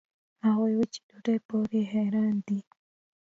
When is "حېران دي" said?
1.91-2.59